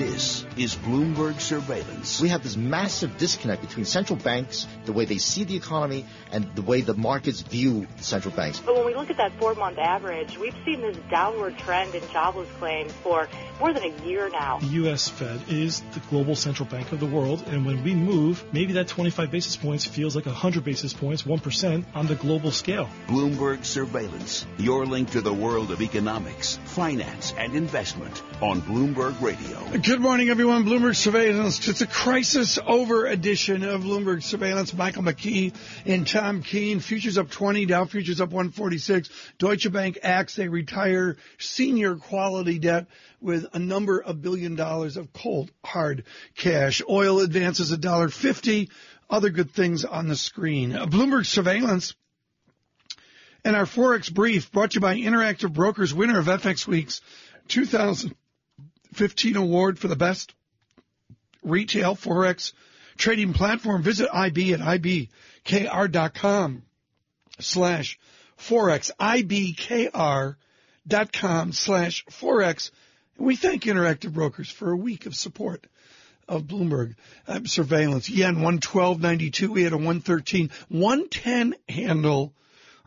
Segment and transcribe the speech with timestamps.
[0.00, 2.22] This is Bloomberg Surveillance.
[2.22, 6.48] We have this massive disconnect between central banks, the way they see the economy, and
[6.54, 8.60] the way the markets view the central banks.
[8.60, 12.02] But when we look at that four month average, we've seen this downward trend in
[12.12, 13.28] jobless claims for
[13.58, 14.60] more than a year now.
[14.60, 15.06] The U.S.
[15.06, 18.88] Fed is the global central bank of the world, and when we move, maybe that
[18.88, 22.88] 25 basis points feels like 100 basis points, 1% on the global scale.
[23.06, 29.58] Bloomberg Surveillance, your link to the world of economics, finance, and investment on Bloomberg Radio.
[29.90, 30.66] Good morning, everyone.
[30.66, 31.66] Bloomberg Surveillance.
[31.66, 34.72] It's a crisis over edition of Bloomberg Surveillance.
[34.72, 35.52] Michael McKee
[35.84, 36.78] and Tom Keene.
[36.78, 39.10] Futures up 20, Dow futures up 146.
[39.38, 42.86] Deutsche Bank acts they retire senior quality debt
[43.20, 46.04] with a number of billion dollars of cold hard
[46.36, 46.80] cash.
[46.88, 48.70] Oil advances a dollar fifty.
[49.10, 50.70] Other good things on the screen.
[50.70, 51.96] Bloomberg Surveillance.
[53.44, 57.00] And our Forex brief brought to you by Interactive Brokers, winner of FX Week's
[58.94, 60.34] 2015 award for the best
[61.42, 62.52] retail Forex
[62.96, 63.82] trading platform.
[63.82, 66.62] Visit IB at IBKR.com
[67.38, 67.98] slash
[68.38, 68.90] Forex.
[69.00, 70.36] IBKR.com
[71.52, 72.70] slash Forex.
[73.16, 75.66] And we thank Interactive Brokers for a week of support
[76.28, 76.94] of Bloomberg
[77.26, 78.08] uh, surveillance.
[78.08, 79.48] Yen 112.92.
[79.48, 82.32] We had a 113, 110 handle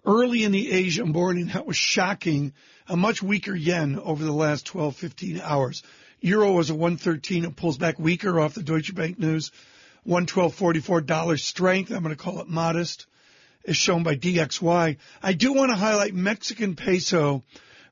[0.05, 1.47] early in the Asian morning.
[1.47, 2.53] That was shocking.
[2.87, 5.83] A much weaker yen over the last 12, 15 hours.
[6.21, 7.45] Euro was a 113.
[7.45, 9.51] It pulls back weaker off the Deutsche Bank news.
[10.07, 11.91] 112.44 dollar strength.
[11.91, 13.05] I'm going to call it modest
[13.65, 14.97] as shown by DXY.
[15.21, 17.43] I do want to highlight Mexican peso,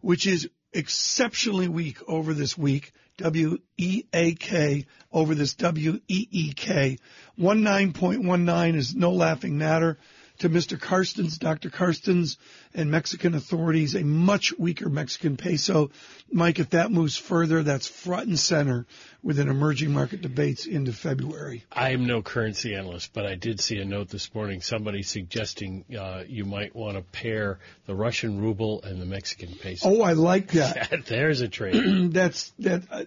[0.02, 2.92] which is exceptionally weak over this week.
[3.18, 6.98] W-E-A-K over this W-E-E-K.
[7.40, 9.98] 19.19 is no laughing matter
[10.42, 10.80] to Mr.
[10.80, 11.70] Carstens, Dr.
[11.70, 12.38] Carstens,
[12.74, 15.92] and Mexican authorities, a much weaker Mexican peso.
[16.32, 18.88] Mike, if that moves further, that's front and center
[19.22, 21.64] within emerging market debates into February.
[21.72, 25.86] I am no currency analyst, but I did see a note this morning, somebody suggesting
[25.98, 29.90] uh, you might want to pair the Russian ruble and the Mexican peso.
[29.90, 31.04] Oh, I like that.
[31.08, 32.14] There's a trade.
[32.14, 32.82] that's that.
[32.90, 33.04] Uh,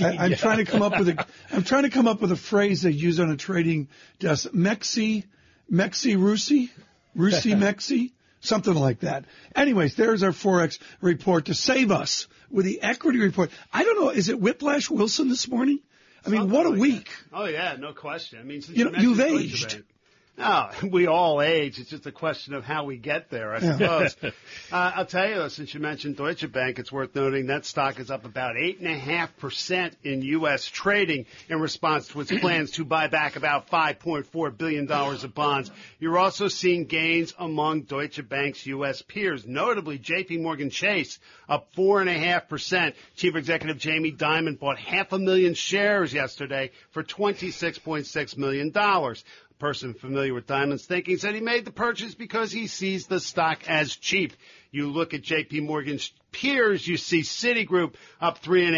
[0.00, 0.36] I, am yeah.
[0.36, 1.26] trying to come up with a.
[1.52, 3.88] I'm trying to come up with a phrase they use on a trading
[4.18, 4.48] desk.
[4.52, 5.24] Mexi
[5.70, 6.70] Mexi Rusi,
[7.16, 9.24] Rusi Mexi, something like that.
[9.54, 13.50] Anyways, there's our Forex report to save us with the equity report.
[13.72, 15.80] I don't know, is it Whiplash Wilson this morning?
[16.26, 17.10] I mean, what a like week.
[17.30, 17.38] That.
[17.38, 18.38] Oh yeah, no question.
[18.38, 19.82] I mean, you, know, you've aged.
[20.36, 21.78] No, we all age.
[21.78, 24.16] It's just a question of how we get there, I suppose.
[24.22, 24.30] uh,
[24.72, 28.10] I'll tell you, though, since you mentioned Deutsche Bank, it's worth noting that stock is
[28.10, 30.66] up about 8.5% in U.S.
[30.66, 35.70] trading in response to its plans to buy back about $5.4 billion of bonds.
[36.00, 39.02] You're also seeing gains among Deutsche Bank's U.S.
[39.02, 42.94] peers, notably JP Morgan Chase up 4.5%.
[43.16, 48.72] Chief Executive Jamie Dimon bought half a million shares yesterday for $26.6 million
[49.58, 53.68] person familiar with Dimon's thinking said he made the purchase because he sees the stock
[53.68, 54.32] as cheap.
[54.70, 58.74] You look at JP Morgan's peers, you see Citigroup up three and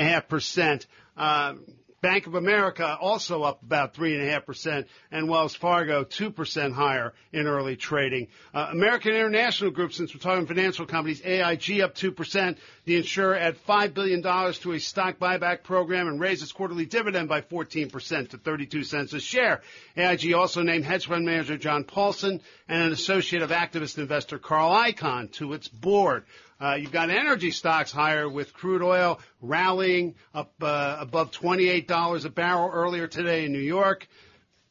[1.17, 1.65] um,
[2.01, 8.29] Bank of America also up about 3.5%, and Wells Fargo 2% higher in early trading.
[8.53, 12.57] Uh, American International Group, since we're talking financial companies, AIG up 2%.
[12.85, 17.29] The insurer add $5 billion to a stock buyback program and raise its quarterly dividend
[17.29, 19.63] by 14% to 32 cents a share.
[19.97, 24.71] AIG also named hedge fund manager John Paulson and an associate of activist investor Carl
[24.71, 26.25] Icahn to its board.
[26.59, 32.31] Uh, you've got energy stocks higher with crude oil rallying up uh, above $28 a
[32.31, 34.09] barrel earlier today in New York.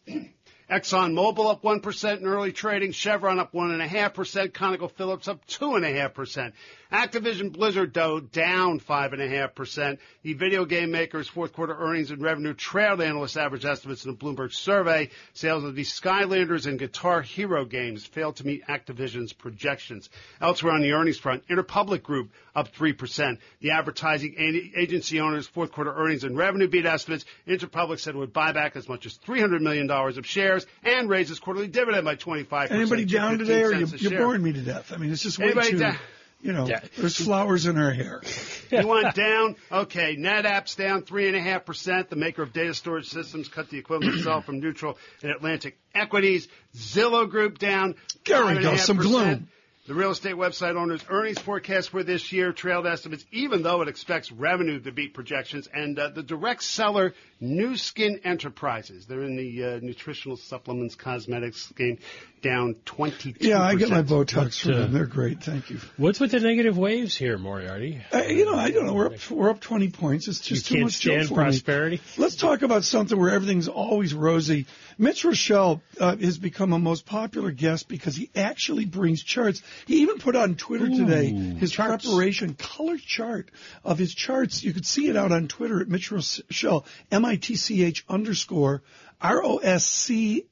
[0.70, 6.54] ExxonMobil up 1% in early trading, Chevron up 1.5%, ConocoPhillips up 2.5%.
[6.96, 9.98] Activision Blizzard, though, down 5.5%.
[10.24, 14.14] The video game maker's fourth quarter earnings and revenue trailed analyst average estimates in a
[14.14, 15.10] Bloomberg survey.
[15.34, 20.10] Sales of the Skylanders and Guitar Hero games failed to meet Activision's projections.
[20.40, 23.40] Elsewhere on the earnings front, Interpublic Group up 3%.
[23.60, 27.26] The advertising agency owner's fourth quarter earnings and revenue beat estimates.
[27.46, 31.30] Interpublic said it would buy back as much as $300 million of shares and raise
[31.30, 32.72] its quarterly dividend by 25%.
[32.72, 34.94] Anybody down today or you, you're boring me to death?
[34.94, 35.80] I mean, it's just way Anybody too...
[35.80, 35.98] Down?
[36.46, 36.82] You know, yeah.
[36.96, 38.22] there's flowers in her hair.
[38.72, 39.56] you want down?
[39.72, 42.10] Okay, NetApp's down 3.5%.
[42.10, 46.48] The maker of data storage systems cut the equivalent sell from neutral in Atlantic Equities.
[46.76, 47.96] Zillow Group down.
[48.26, 49.48] There we go, some gloom.
[49.88, 53.88] The real estate website owner's earnings forecast for this year trailed estimates, even though it
[53.88, 55.68] expects revenue to beat projections.
[55.72, 61.72] And uh, the direct seller, Nu Skin Enterprises, they're in the uh, nutritional supplements, cosmetics
[61.74, 62.00] game,
[62.42, 63.38] down 22%.
[63.42, 64.94] Yeah, I get my Botox But, from uh, them.
[64.94, 65.44] They're great.
[65.44, 65.80] Thank you.
[65.98, 68.02] What's with the negative waves here, Moriarty?
[68.12, 68.94] Uh, you know, I don't know.
[68.94, 70.28] We're up, we're up 20 points.
[70.28, 71.44] It's just You too can't much joke stand for me.
[71.44, 72.02] prosperity?
[72.18, 74.66] Let's talk about something where everything's always rosy.
[74.98, 79.62] Mitch Roschelle uh, has become a most popular guest because he actually brings charts.
[79.86, 83.52] He even put on Twitter today his preparation color chart
[83.84, 84.64] of his charts.
[84.64, 88.82] You could see it out on Twitter at Mitch Roschelle, M-I-T-C-H underscore
[89.22, 90.48] R-O-S-C-H-E-L-L-E,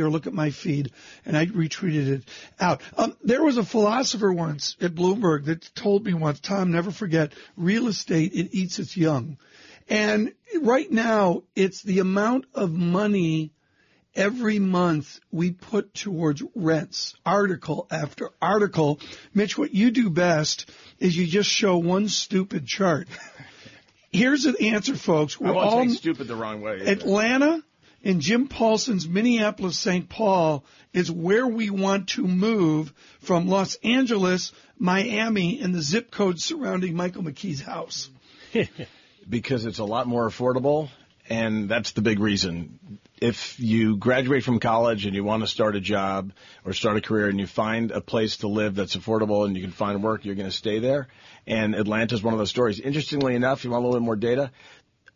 [0.00, 0.90] or look at my feed,
[1.24, 2.28] and I retweeted it
[2.58, 2.82] out.
[2.96, 7.32] Um, there was a philosopher once at Bloomberg that told me once, Tom, never forget,
[7.56, 9.38] real estate, it eats its young.
[9.88, 13.52] And right now, it's the amount of money
[14.18, 19.00] every month we put towards rents, article after article.
[19.32, 20.68] Mitch, what you do best
[20.98, 23.08] is you just show one stupid chart.
[24.10, 25.38] Here's the answer, folks.
[25.40, 26.80] I We're won't all take stupid the wrong way.
[26.80, 27.62] Atlanta
[28.02, 30.08] and Jim Paulsen's Minneapolis St.
[30.08, 36.40] Paul is where we want to move from Los Angeles, Miami, and the zip code
[36.40, 38.10] surrounding Michael McKee's house.
[39.28, 40.88] because it's a lot more affordable,
[41.28, 42.98] and that's the big reason.
[43.20, 46.32] If you graduate from college and you want to start a job
[46.64, 49.62] or start a career and you find a place to live that's affordable and you
[49.62, 51.08] can find work, you're going to stay there.
[51.46, 52.80] And Atlanta is one of those stories.
[52.80, 54.50] Interestingly enough, you want a little bit more data?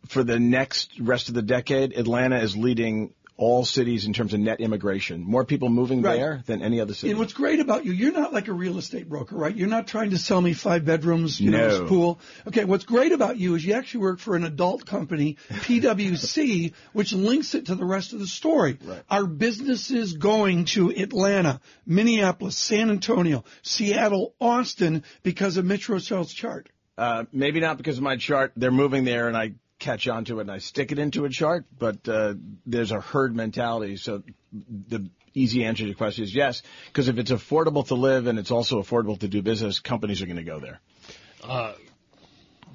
[0.07, 3.13] For the next rest of the decade, Atlanta is leading
[3.43, 5.21] all cities in terms of net immigration.
[5.21, 6.15] More people moving Right.
[6.17, 7.11] there than any other city.
[7.11, 9.55] And what's great about you, you're not like a real estate broker, right?
[9.55, 11.85] You're not trying to sell me five bedrooms, you know, No.
[11.85, 12.19] a pool.
[12.47, 17.13] Okay, what's great about you is you actually work for an adult company, PwC, which
[17.13, 18.77] links it to the rest of the story.
[18.83, 19.03] Right.
[19.09, 26.69] Our businesses going to Atlanta, Minneapolis, San Antonio, Seattle, Austin because of Mitch Roschelle's chart.
[26.97, 28.51] Uh, maybe not because of my chart.
[28.55, 31.29] They're moving there, and I catch on to it and I stick it into a
[31.29, 31.65] chart.
[31.77, 32.35] But uh,
[32.65, 33.97] there's a herd mentality.
[33.97, 38.27] So the easy answer to your question is yes, because if it's affordable to live
[38.27, 40.79] and it's also affordable to do business, companies are going to go there.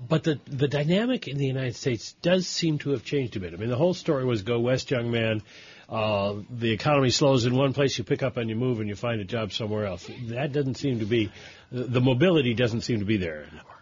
[0.08, 3.52] But the the dynamic in the United States does seem to have changed a bit.
[3.52, 5.43] I mean, the whole story was go west, young man.
[5.88, 8.94] Uh, the economy slows in one place, you pick up and you move, and you
[8.94, 10.08] find a job somewhere else.
[10.28, 11.32] That doesn't seem to be
[11.72, 13.77] the mobility doesn't seem to be there anymore.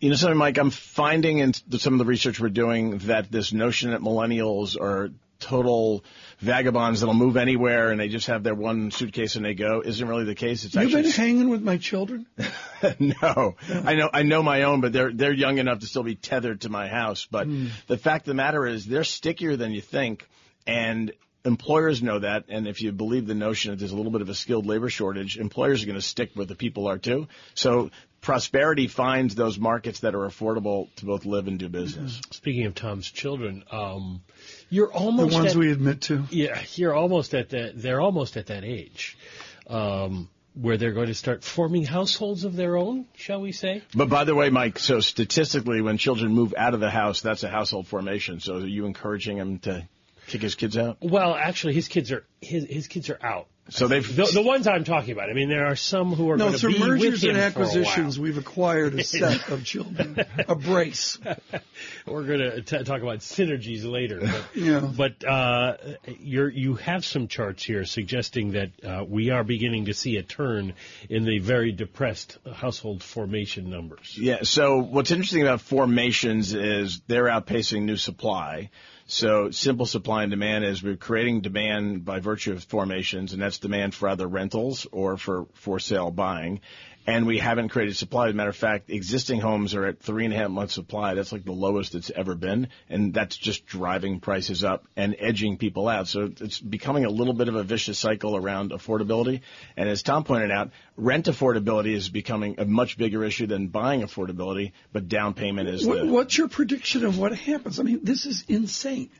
[0.00, 0.58] You know something, Mike?
[0.58, 5.10] I'm finding in some of the research we're doing that this notion that millennials are
[5.42, 6.04] total
[6.38, 10.06] vagabonds that'll move anywhere and they just have their one suitcase and they go isn't
[10.06, 10.64] really the case.
[10.64, 12.26] It's You've actually been hanging with my children?
[12.98, 16.14] no, I know I know my own, but they're they're young enough to still be
[16.14, 17.26] tethered to my house.
[17.30, 17.66] But hmm.
[17.86, 20.26] the fact of the matter is, they're stickier than you think,
[20.66, 21.12] and
[21.44, 22.44] employers know that.
[22.48, 24.88] And if you believe the notion that there's a little bit of a skilled labor
[24.88, 27.28] shortage, employers are going to stick where the people are too.
[27.54, 27.90] So
[28.22, 32.20] prosperity finds those markets that are affordable to both live and do business.
[32.30, 34.22] Speaking of Tom's children, um,
[34.70, 36.24] you're almost The ones at, we admit to.
[36.30, 37.72] yeah, you're almost at that.
[37.74, 39.18] They're almost at that age
[39.66, 43.82] um, where they're going to start forming households of their own, shall we say?
[43.94, 47.42] But by the way, Mike, so statistically, when children move out of the house, that's
[47.42, 48.38] a household formation.
[48.40, 49.88] So are you encouraging him to
[50.28, 50.98] kick his kids out?
[51.00, 53.48] Well, actually, his kids are his his kids are out.
[53.68, 55.30] So they've The, the ones I'm talking about.
[55.30, 57.36] I mean, there are some who are No, going to through be with mergers him
[57.36, 57.68] and for a while.
[57.70, 60.16] acquisitions, we've acquired a set of children,
[60.48, 61.18] a brace.
[62.06, 64.20] We're going to talk about synergies later.
[64.20, 64.80] But, Yeah.
[64.80, 65.76] but uh,
[66.18, 70.22] you're, you have some charts here suggesting that uh, we are beginning to see a
[70.22, 70.74] turn
[71.08, 74.18] in the very depressed household formation numbers.
[74.20, 74.38] Yeah.
[74.42, 78.70] So what's interesting about formations is they're outpacing new supply.
[79.12, 83.58] So simple supply and demand is we're creating demand by virtue of formations, and that's
[83.58, 86.60] demand for either rentals or for for sale buying.
[87.04, 88.28] And we haven't created supply.
[88.28, 91.14] As a matter of fact, existing homes are at three and a half months supply.
[91.14, 92.68] That's like the lowest it's ever been.
[92.88, 96.06] And that's just driving prices up and edging people out.
[96.06, 99.40] So it's becoming a little bit of a vicious cycle around affordability.
[99.76, 104.02] And as Tom pointed out, rent affordability is becoming a much bigger issue than buying
[104.02, 106.06] affordability, but down payment is What, the.
[106.06, 107.80] what's your prediction of what happens?
[107.80, 109.10] I mean, this is insane.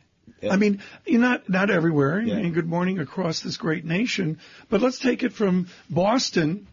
[0.49, 2.21] I mean, you're not not everywhere.
[2.21, 2.37] Yeah.
[2.37, 4.39] And good morning across this great nation.
[4.71, 6.67] But let's take it from Boston,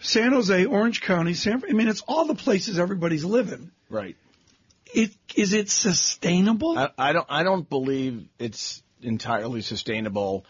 [0.00, 1.62] San Jose, Orange County, San.
[1.68, 3.70] I mean, it's all the places everybody's living.
[3.88, 4.16] Right.
[4.94, 6.78] It is it sustainable?
[6.78, 7.26] I, I don't.
[7.28, 10.44] I don't believe it's entirely sustainable.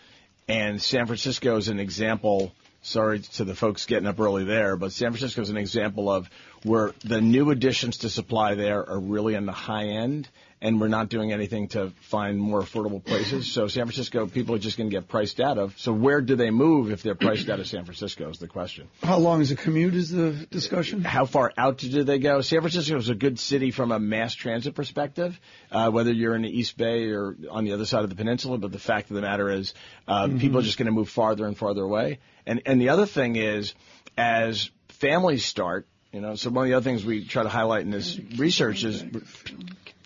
[0.49, 2.53] And San Francisco is an example.
[2.83, 6.29] Sorry to the folks getting up early there, but San Francisco is an example of
[6.62, 10.29] where the new additions to supply there are really on the high end,
[10.61, 13.53] and we're not doing anything to find more affordable places.
[13.53, 15.79] So San Francisco, people are just going to get priced out of.
[15.79, 18.89] So where do they move if they're priced out of San Francisco is the question.
[19.03, 21.05] How long is the commute is the discussion?
[21.05, 22.41] How far out do they go?
[22.41, 25.39] San Francisco is a good city from a mass transit perspective,
[25.71, 28.57] uh, whether you're in the East Bay or on the other side of the peninsula.
[28.57, 29.75] But the fact of the matter is,
[30.09, 30.39] uh, mm-hmm.
[30.39, 32.19] people are just going to move farther and farther away.
[32.47, 33.75] And and the other thing is,
[34.17, 37.83] as families start, you know, so one of the other things we try to highlight
[37.83, 39.05] in this research is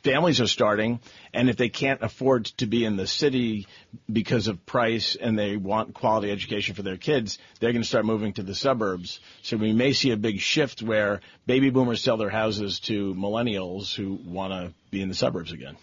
[0.03, 1.01] families are starting,
[1.33, 3.67] and if they can't afford to be in the city
[4.11, 8.05] because of price and they want quality education for their kids, they're going to start
[8.05, 9.21] moving to the suburbs.
[9.43, 13.95] So we may see a big shift where baby boomers sell their houses to millennials
[13.95, 15.77] who want to be in the suburbs again.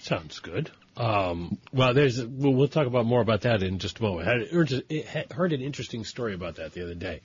[0.00, 0.70] Sounds good.
[0.96, 4.28] Um, well, there's we'll, we'll, talk about more about that in just a moment.
[4.28, 7.20] I heard, an interesting story about that the other day.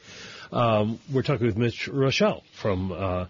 [0.51, 3.25] Um, we're talking with Mitch Roschelle from uh,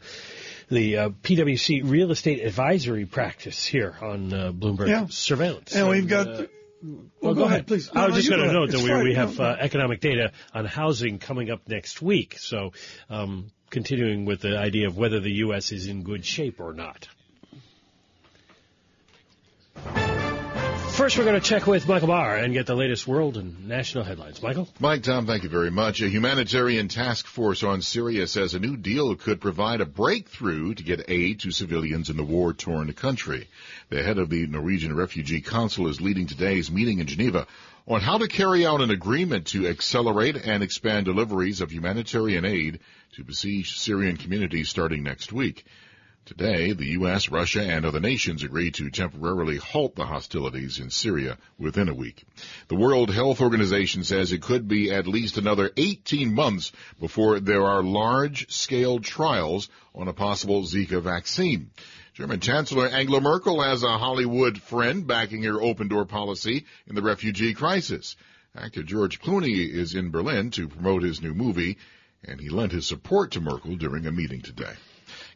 [0.70, 5.06] the uh, PwC real estate advisory practice here on uh, Bloomberg yeah.
[5.10, 5.76] Surveillance.
[5.76, 6.28] And, we've got.
[6.28, 6.48] Uh,
[6.84, 7.94] well, well, go, go ahead, ahead, please.
[7.94, 10.02] No, I was no, just going to note that we, we have no, uh, economic
[10.02, 12.40] data on housing coming up next week.
[12.40, 12.72] So,
[13.12, 15.72] um, continuing with the idea of whether the U.S.
[15.72, 17.08] is in good shape or not.
[21.02, 24.04] First, we're going to check with Michael Barr and get the latest world and national
[24.04, 24.40] headlines.
[24.44, 24.70] Michael?
[24.80, 26.00] Mike, Tom, thank you very much.
[26.00, 30.84] A humanitarian task force on Syria says a new deal could provide a breakthrough to
[30.84, 33.50] get aid to civilians in the war-torn country.
[33.90, 37.48] The head of the Norwegian Refugee Council is leading today's meeting in Geneva
[37.88, 42.80] on how to carry out an agreement to accelerate and expand deliveries of humanitarian aid
[43.14, 45.66] to besieged Syrian communities starting next week.
[46.24, 51.40] Today, the U.S., Russia, and other nations agreed to temporarily halt the hostilities in Syria
[51.58, 52.24] within a week.
[52.68, 57.66] The World Health Organization says it could be at least another 18 months before there
[57.66, 61.72] are large-scale trials on a possible Zika vaccine.
[62.14, 67.02] German Chancellor Angela Merkel has a Hollywood friend backing her open door policy in the
[67.02, 68.16] refugee crisis.
[68.56, 71.78] Actor George Clooney is in Berlin to promote his new movie,
[72.24, 74.74] and he lent his support to Merkel during a meeting today.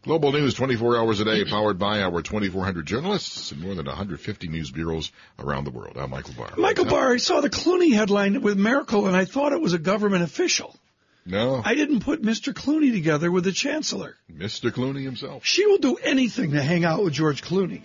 [0.06, 4.48] Global News 24 hours a day, powered by our 2,400 journalists and more than 150
[4.50, 5.98] news bureaus around the world.
[5.98, 6.54] I'm Michael Barr.
[6.58, 9.80] Michael Barr, I saw the Clooney headline with Merkel, and I thought it was a
[9.80, 10.76] government official.
[11.26, 11.60] No.
[11.66, 12.54] I didn't put Mr.
[12.54, 14.16] Clooney together with the chancellor.
[14.32, 14.70] Mr.
[14.70, 15.44] Clooney himself.
[15.44, 17.82] She will do anything to hang out with George Clooney.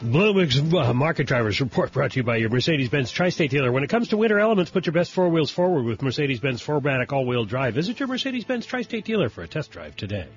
[0.00, 3.72] Bloomberg's uh, market drivers report brought to you by your Mercedes-Benz Tri-State dealer.
[3.72, 7.12] When it comes to winter elements, put your best four wheels forward with Mercedes-Benz 4MATIC
[7.12, 7.74] all-wheel drive.
[7.74, 10.28] Visit your Mercedes-Benz Tri-State dealer for a test drive today.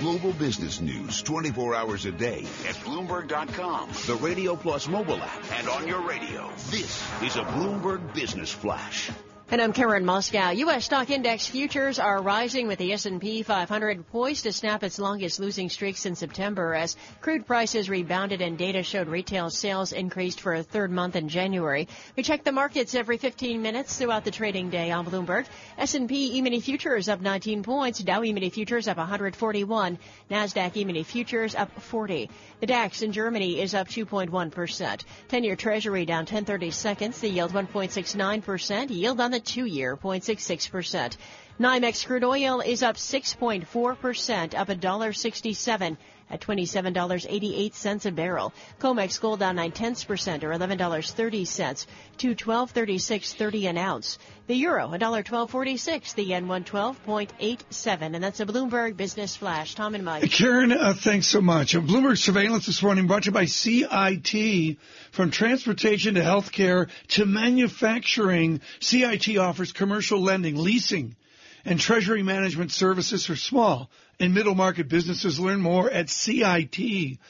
[0.00, 5.68] Global business news 24 hours a day at Bloomberg.com, the Radio Plus mobile app, and
[5.68, 6.50] on your radio.
[6.70, 9.10] This is a Bloomberg Business Flash.
[9.50, 10.54] And I'm Karen Moskow.
[10.58, 10.84] U.S.
[10.84, 15.70] stock index futures are rising with the S&P 500 poised to snap its longest losing
[15.70, 20.62] streak since September as crude prices rebounded and data showed retail sales increased for a
[20.62, 21.88] third month in January.
[22.14, 25.46] We check the markets every 15 minutes throughout the trading day on Bloomberg.
[25.78, 29.98] S&P E-mini futures up 19 points, Dow E-mini futures up 141,
[30.30, 32.28] Nasdaq E-mini futures up 40.
[32.60, 35.04] The DAX in Germany is up 2.1%.
[35.30, 41.16] 10-year Treasury down 1030 seconds, the yield 1.69%, yield on the the two-year 0.66%.
[41.60, 45.96] NYMEX crude oil is up 6.4%, up $1.67
[46.30, 48.52] at $27.88 a barrel.
[48.80, 51.86] COMEX gold down 9 tenths percent or $11.30
[52.18, 54.18] to 1236.30 an ounce.
[54.46, 56.14] The euro, $1.1246.
[56.14, 58.14] The yen, 112.87.
[58.14, 59.74] And that's a Bloomberg Business Flash.
[59.74, 60.30] Tom and Mike.
[60.30, 61.74] Karen, uh, thanks so much.
[61.74, 64.78] A Bloomberg Surveillance this morning brought to you by CIT.
[65.12, 71.16] From transportation to healthcare to manufacturing, CIT offers commercial lending, leasing,
[71.64, 73.90] and treasury management services for small
[74.20, 75.38] and middle market businesses.
[75.40, 77.20] Learn more at CIT.com.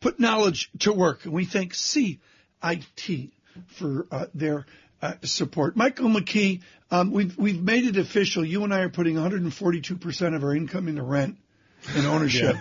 [0.00, 1.24] Put knowledge to work.
[1.24, 2.18] And we thank CIT
[3.66, 4.66] for uh, their
[5.00, 5.76] uh, support.
[5.76, 8.44] Michael McKee, um, we've, we've made it official.
[8.44, 11.38] You and I are putting 142% of our income into rent
[11.94, 12.56] and ownership.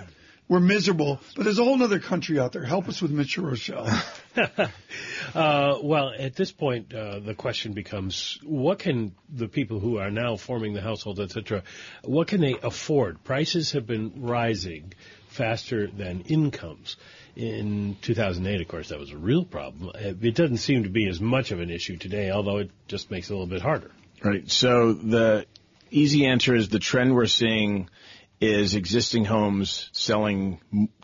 [0.51, 2.65] We're miserable, but there's a whole other country out there.
[2.65, 3.88] Help us with Mitch Roschelle.
[5.34, 10.12] uh, well, at this point, uh, the question becomes: What can the people who are
[10.12, 11.63] now forming the household, etc.,
[12.03, 13.24] what can they afford?
[13.24, 14.93] Prices have been rising
[15.29, 16.98] faster than incomes.
[17.38, 19.91] In 2008, of course, that was a real problem.
[19.96, 23.29] It doesn't seem to be as much of an issue today, although it just makes
[23.29, 23.91] it a little bit harder.
[24.22, 24.51] Right.
[24.51, 25.46] So the
[25.91, 27.89] easy answer is the trend we're seeing
[28.41, 30.60] is existing homes selling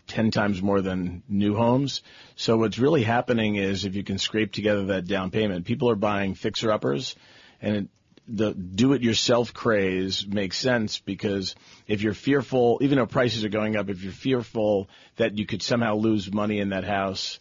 [0.08, 2.02] 10 times more than new homes.
[2.34, 5.94] So what's really happening is if you can scrape together that down payment, people are
[5.96, 7.14] buying fixer uppers
[7.62, 7.88] and it,
[8.30, 11.54] the do-it-yourself craze makes sense because
[11.86, 15.62] if you're fearful, even though prices are going up, if you're fearful that you could
[15.62, 17.38] somehow lose money in that house,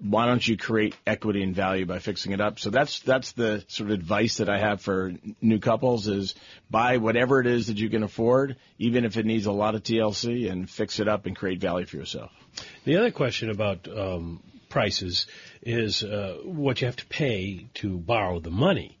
[0.00, 2.58] why don't you create equity and value by fixing it up?
[2.58, 6.34] So that's that's the sort of advice that I have for new couples is
[6.70, 9.82] buy whatever it is that you can afford, even if it needs a lot of
[9.82, 12.32] TLC, and fix it up and create value for yourself.
[12.84, 15.26] The other question about um, prices
[15.62, 18.95] is uh, what you have to pay to borrow the money.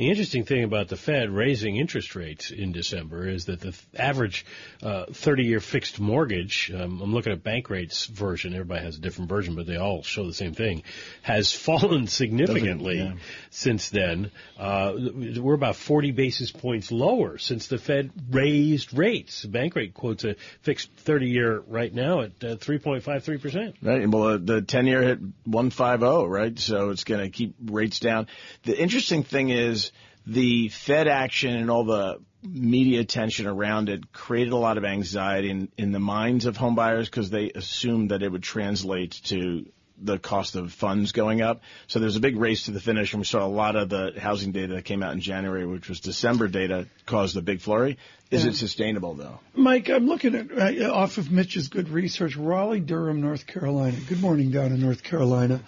[0.00, 4.46] The interesting thing about the Fed raising interest rates in December is that the average
[4.82, 9.56] uh, 30-year fixed mortgage, um, I'm looking at Bankrate's version, everybody has a different version,
[9.56, 10.84] but they all show the same thing,
[11.20, 13.12] has fallen significantly yeah.
[13.50, 14.30] since then.
[14.58, 14.94] Uh,
[15.36, 19.44] we're about 40 basis points lower since the Fed raised rates.
[19.44, 23.74] Bank Bankrate quotes a fixed 30-year right now at uh, 3.53%.
[23.82, 26.58] Right, well, the 10-year hit 150, right?
[26.58, 28.28] So it's going to keep rates down.
[28.62, 29.89] The interesting thing is
[30.30, 35.50] the Fed action and all the media attention around it created a lot of anxiety
[35.50, 39.66] in, in the minds of homebuyers because they assumed that it would translate to
[40.02, 41.62] the cost of funds going up.
[41.88, 44.14] So there's a big race to the finish, and we saw a lot of the
[44.18, 47.98] housing data that came out in January, which was December data, caused a big flurry.
[48.30, 48.50] Is yeah.
[48.50, 49.40] it sustainable, though?
[49.54, 53.98] Mike, I'm looking at uh, off of Mitch's good research, Raleigh, Durham, North Carolina.
[54.08, 55.60] Good morning down in North Carolina.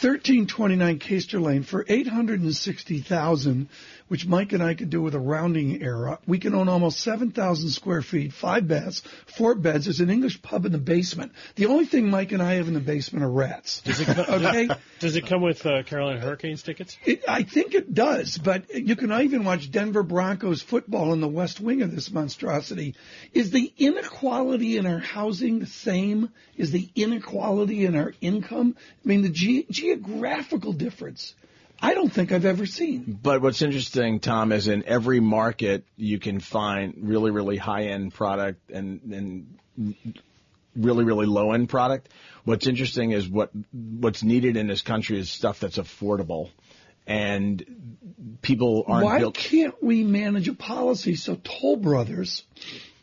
[0.00, 3.68] 1329 Caister Lane for 860,000
[4.12, 6.18] which Mike and I could do with a rounding error.
[6.26, 9.02] We can own almost 7,000 square feet, five baths,
[9.38, 9.86] four beds.
[9.86, 11.32] There's an English pub in the basement.
[11.54, 13.80] The only thing Mike and I have in the basement are rats.
[13.80, 14.68] Does it come, okay?
[15.00, 16.94] Does it come with uh, Carolina Hurricanes tickets?
[17.06, 21.26] It, I think it does, but you can even watch Denver Broncos football in the
[21.26, 22.94] west wing of this monstrosity.
[23.32, 26.28] Is the inequality in our housing the same?
[26.54, 28.76] Is the inequality in our income?
[29.02, 31.34] I mean, the ge- geographical difference
[31.84, 33.18] I don't think I've ever seen.
[33.20, 38.14] But what's interesting, Tom, is in every market you can find really, really high end
[38.14, 39.96] product and, and
[40.76, 42.08] really, really low end product.
[42.44, 46.50] What's interesting is what what's needed in this country is stuff that's affordable.
[47.04, 49.04] And people aren't.
[49.04, 52.44] Why built- can't we manage a policy so Toll Brothers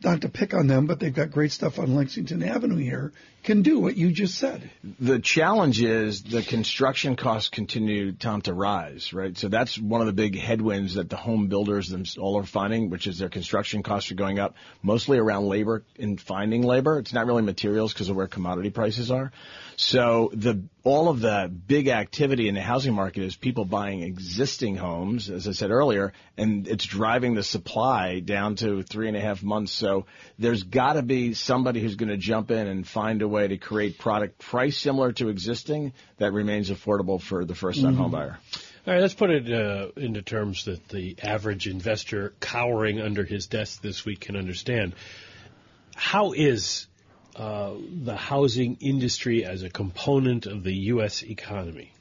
[0.01, 3.12] not to pick on them, but they've got great stuff on Lexington Avenue here,
[3.43, 4.69] can do what you just said.
[5.00, 9.38] The challenge is the construction costs continue, Tom, to rise, right?
[9.38, 13.08] So that's one of the big headwinds that the home builders all are finding, which
[13.08, 16.99] is their construction costs are going up, mostly around labor and finding labor.
[16.99, 19.32] It's not really materials because of where commodity prices are.
[19.80, 24.75] So the all of the big activity in the housing market is people buying existing
[24.75, 29.21] homes, as I said earlier, and it's driving the supply down to three and a
[29.21, 29.71] half months.
[29.71, 30.06] So
[30.38, 33.58] there's got to be somebody who's going to jump in and find a way to
[33.58, 38.15] create product price similar to existing that remains affordable for the first-time mm-hmm.
[38.15, 38.38] homebuyer.
[38.88, 43.48] All right, let's put it uh, into terms that the average investor cowering under his
[43.48, 44.96] desk this week can understand.
[45.96, 46.88] How is
[47.36, 51.24] uh, the housing industry as a component of the U.S.
[51.24, 51.92] economy?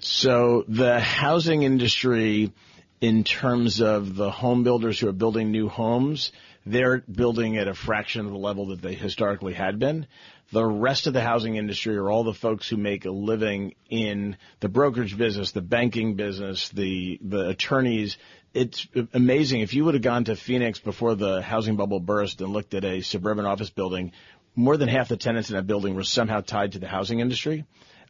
[0.00, 2.52] So the housing industry,
[3.00, 6.30] in terms of the home builders who are building new homes,
[6.64, 10.06] they're building at a fraction of the level that they historically had been.
[10.52, 14.36] The rest of the housing industry or all the folks who make a living in
[14.60, 18.16] the brokerage business, the banking business, the the attorneys.
[18.54, 19.60] It's amazing.
[19.60, 22.84] If you would have gone to Phoenix before the housing bubble burst and looked at
[22.84, 24.12] a suburban office building,
[24.54, 27.64] more than half the tenants in that building were somehow tied to the housing industry.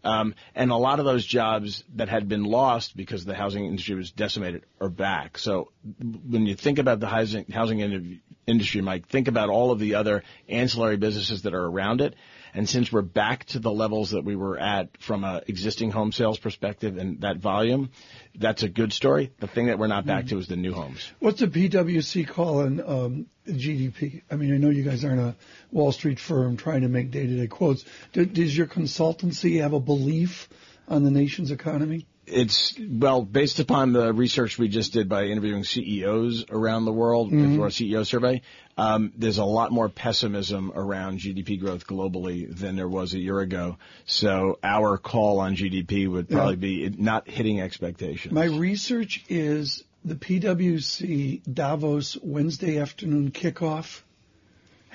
[0.07, 3.97] Um, and a lot of those jobs that had been lost because the housing industry
[3.97, 5.37] was decimated are back.
[5.37, 9.97] So when you think about the housing, housing industry, Mike, think about all of the
[9.97, 12.15] other ancillary businesses that are around it.
[12.55, 16.13] And since we're back to the levels that we were at from an existing home
[16.13, 17.91] sales perspective and that volume,
[18.35, 19.33] that's a good story.
[19.41, 21.11] The thing that we're not back to is the new homes.
[21.19, 24.23] What's the PwC calling um, GDP?
[24.31, 25.37] I mean, I know you guys aren't a
[25.71, 27.85] Wall Street firm trying to make day-to-day quotes.
[28.13, 30.49] does your consultancy have a belief
[30.89, 32.07] on the nation's economy?
[32.27, 37.31] It's well based upon the research we just did by interviewing CEOs around the world
[37.31, 37.57] mm-hmm.
[37.57, 38.43] for our CEO survey.
[38.77, 43.41] Um, there's a lot more pessimism around GDP growth globally than there was a year
[43.41, 43.79] ago.
[44.05, 46.89] So our call on GDP would probably yeah.
[46.89, 48.35] be not hitting expectations.
[48.35, 54.03] My research is the PwC Davos Wednesday afternoon kickoff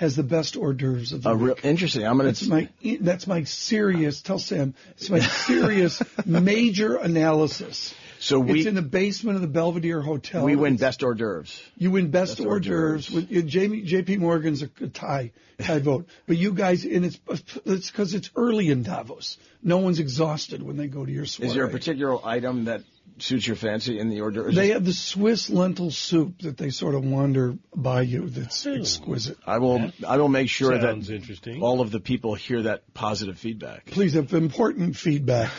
[0.01, 1.63] has the best hors d'oeuvres of the uh, week.
[1.63, 2.05] Real, interesting.
[2.05, 2.23] I'm to.
[2.23, 4.23] That's my that's my serious.
[4.23, 7.93] Tell Sam it's my serious major analysis.
[8.19, 10.43] So we, it's in the basement of the Belvedere Hotel.
[10.43, 11.61] We win best hors d'oeuvres.
[11.77, 13.11] You win best, best hors d'oeuvres.
[13.11, 16.07] With, Jamie, JP Morgan's a, a tie, tie vote.
[16.27, 17.19] But you guys, and it's
[17.65, 19.37] it's because it's early in Davos.
[19.61, 21.49] No one's exhausted when they go to your soiree.
[21.49, 22.81] Is there a particular item that
[23.21, 24.51] suits your fancy in the order?
[24.51, 28.29] They have the Swiss lentil soup that they sort of wander by you.
[28.29, 28.75] That's Ooh.
[28.75, 29.37] exquisite.
[29.45, 29.91] I will.
[30.07, 31.61] I will make sure Sounds that interesting.
[31.61, 33.85] all of the people hear that positive feedback.
[33.85, 35.51] Please have important feedback.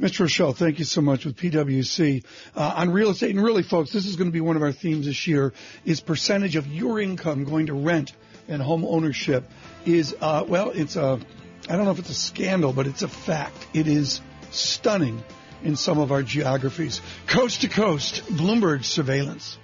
[0.00, 0.20] Mr.
[0.20, 2.24] Roschelle, thank you so much with PwC
[2.56, 3.32] uh, on real estate.
[3.34, 5.52] And really, folks, this is going to be one of our themes this year:
[5.84, 8.14] is percentage of your income going to rent
[8.48, 9.50] and home ownership?
[9.84, 11.20] Is uh, well, it's a
[11.68, 13.66] I don't know if it's a scandal, but it's a fact.
[13.74, 15.22] It is stunning
[15.62, 17.00] in some of our geographies.
[17.26, 19.58] Coast to coast, Bloomberg surveillance.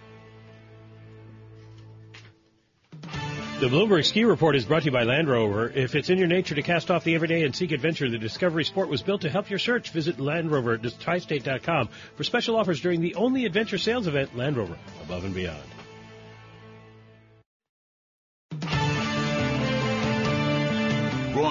[3.58, 5.70] The Bloomberg Ski Report is brought to you by Land Rover.
[5.70, 8.64] If it's in your nature to cast off the everyday and seek adventure, the Discovery
[8.64, 9.92] Sport was built to help your search.
[9.92, 14.58] Visit Land Rover at tristate.com for special offers during the only adventure sales event, Land
[14.58, 15.75] Rover, above and beyond.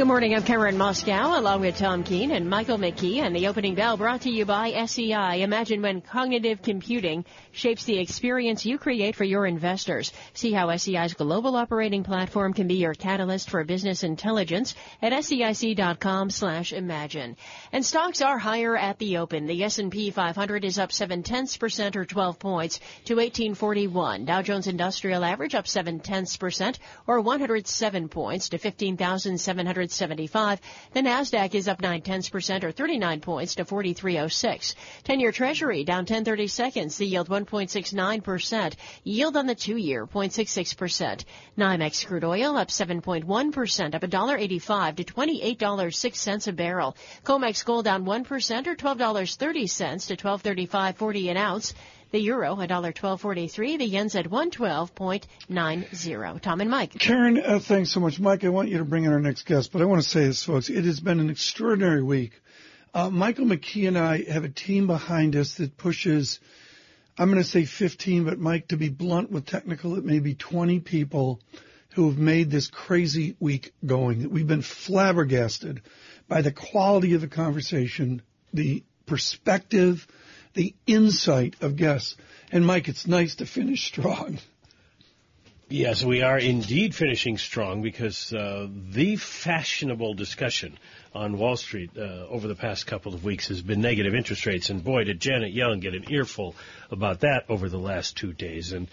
[0.00, 0.34] Good morning.
[0.34, 4.22] I'm Karen Moskow, along with Tom Keene and Michael McKee, and the opening bell brought
[4.22, 5.42] to you by SEI.
[5.42, 10.10] Imagine when cognitive computing shapes the experience you create for your investors.
[10.32, 17.36] See how SEI's global operating platform can be your catalyst for business intelligence at seic.com/imagine.
[17.70, 19.44] And stocks are higher at the open.
[19.44, 24.24] The S&P 500 is up seven tenths percent or 12 points to 1841.
[24.24, 29.89] Dow Jones Industrial Average up seven tenths percent or 107 points to 15,700.
[29.92, 30.60] 75.
[30.92, 34.74] The Nasdaq is up 9 tenths percent or 39 points to 4306.
[35.04, 36.96] 10-year Treasury down 1030 seconds.
[36.96, 38.76] The yield 1.69 percent.
[39.04, 41.24] Yield on the two-year 0.66 percent.
[41.58, 46.96] NYMEX crude oil up 7.1 percent, up $1.85 to $28.06 a barrel.
[47.24, 51.74] COMEX gold down 1 percent or $12.30 to 1235.40 an ounce.
[52.10, 53.78] The euro, $1.1243.
[53.78, 56.40] The yen's at 112.90.
[56.40, 56.98] Tom and Mike.
[56.98, 58.18] Karen, uh, thanks so much.
[58.18, 60.24] Mike, I want you to bring in our next guest, but I want to say
[60.24, 60.68] this, folks.
[60.68, 62.32] It has been an extraordinary week.
[62.92, 66.40] Uh, Michael McKee and I have a team behind us that pushes,
[67.16, 70.34] I'm going to say 15, but Mike, to be blunt with technical, it may be
[70.34, 71.38] 20 people
[71.94, 74.30] who have made this crazy week going.
[74.30, 75.82] We've been flabbergasted
[76.26, 80.08] by the quality of the conversation, the perspective,
[80.54, 82.16] the insight of guests.
[82.52, 84.38] And Mike, it's nice to finish strong.
[85.72, 90.76] Yes, we are indeed finishing strong because uh, the fashionable discussion
[91.14, 94.70] on Wall Street uh, over the past couple of weeks has been negative interest rates.
[94.70, 96.56] And boy, did Janet Yellen get an earful
[96.90, 98.72] about that over the last two days.
[98.72, 98.88] And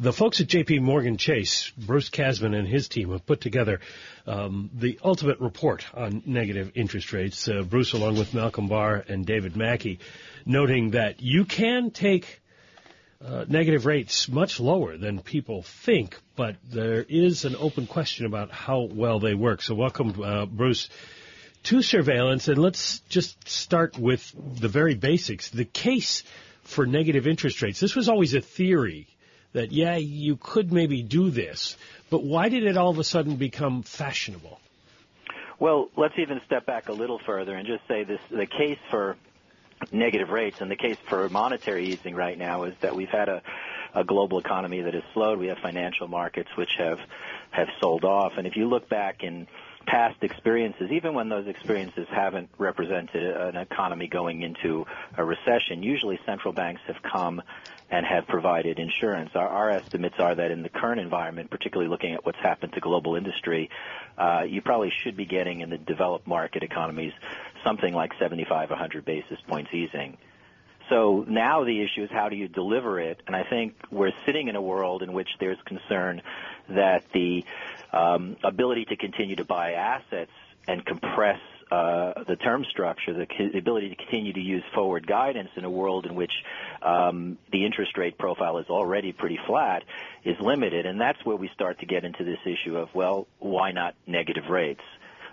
[0.00, 3.80] the folks at JP Morgan Chase, Bruce Kasman and his team have put together
[4.26, 7.46] um, the ultimate report on negative interest rates.
[7.46, 9.98] Uh, Bruce, along with Malcolm Barr and David Mackie,
[10.46, 12.40] noting that you can take
[13.22, 18.50] uh, negative rates much lower than people think, but there is an open question about
[18.50, 19.60] how well they work.
[19.60, 20.88] So, welcome, uh, Bruce,
[21.64, 25.50] to surveillance, and let's just start with the very basics.
[25.50, 26.22] The case
[26.62, 27.80] for negative interest rates.
[27.80, 29.06] This was always a theory
[29.52, 31.76] that yeah, you could maybe do this,
[32.08, 34.60] but why did it all of a sudden become fashionable?
[35.58, 39.16] Well, let's even step back a little further and just say this: the case for
[39.92, 43.42] negative rates and the case for monetary easing right now is that we've had a,
[43.94, 45.38] a global economy that has slowed.
[45.38, 46.98] We have financial markets which have
[47.50, 49.46] have sold off, and if you look back in
[49.86, 54.86] past experiences, even when those experiences haven't represented an economy going into
[55.16, 57.42] a recession, usually central banks have come
[57.90, 59.30] and have provided insurance.
[59.34, 62.80] Our, our estimates are that in the current environment, particularly looking at what's happened to
[62.80, 63.68] global industry,
[64.16, 67.12] uh, you probably should be getting in the developed market economies
[67.64, 70.16] something like 75, 100 basis points easing.
[70.88, 73.22] So now the issue is how do you deliver it?
[73.26, 76.20] And I think we're sitting in a world in which there's concern
[76.68, 77.44] that the
[77.92, 80.32] um, ability to continue to buy assets
[80.66, 81.38] and compress
[81.70, 85.70] uh, the term structure, the, the, ability to continue to use forward guidance in a
[85.70, 86.32] world in which
[86.82, 89.84] um, the interest rate profile is already pretty flat,
[90.24, 90.84] is limited.
[90.84, 94.48] And that's where we start to get into this issue of, well, why not negative
[94.50, 94.82] rates?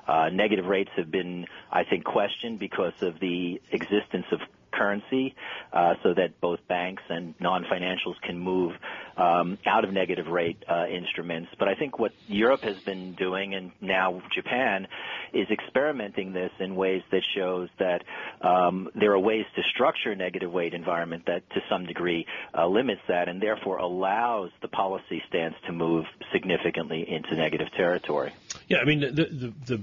[0.08, 4.40] Uh, negative rates have been, I think, questioned because of the existence of
[4.78, 5.36] currency
[5.74, 8.74] uh, so that both banks and non-financials can move
[9.18, 11.50] um, out of negative rate uh, instruments.
[11.58, 14.88] But I think what Europe has been doing and now Japan
[15.34, 18.04] is experimenting this in ways that shows that
[18.42, 22.26] um, there are ways to structure a negative rate environment that to some degree
[22.58, 28.34] uh, limits that and therefore allows the policy stance to move significantly into negative territory.
[28.68, 29.82] Yeah, I mean, the, the, the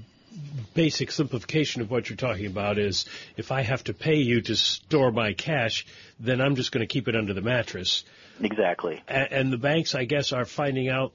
[0.75, 4.57] basic simplification of what you're talking about is if I have to pay you to
[4.57, 5.87] store my cash,
[6.19, 8.05] then I'm just going to keep it under the mattress.
[8.41, 9.03] Exactly.
[9.07, 11.13] And, and the banks, I guess, are finding out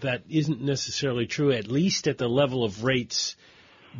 [0.00, 3.36] that isn't necessarily true, at least at the level of rates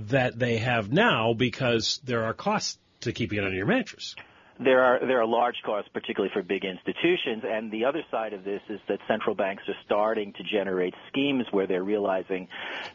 [0.08, 4.14] that they have now, because there are costs to keeping it under your mattress.
[4.62, 8.44] There are there are large costs, particularly for big institutions, and the other side of
[8.44, 12.48] this is that central banks are starting to generate schemes where they're realizing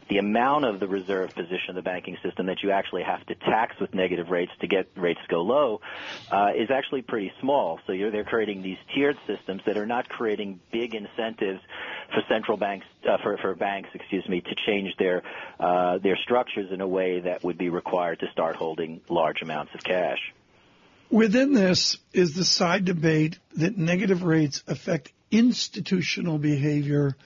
[0.08, 3.34] the amount of the reserve position of the banking system that you actually have to
[3.34, 5.80] tax with negative rates to get rates go low
[6.30, 7.80] uh, is actually pretty small.
[7.86, 11.60] So they're creating these tiered systems that are not creating big incentives
[12.14, 15.22] for central banks uh, for for banks, excuse me, to change their
[15.60, 19.74] uh, their structures in a way that would be required to start holding large amounts
[19.74, 20.32] of cash.
[21.10, 27.16] Within this is the side debate that negative rates affect institutional behavior,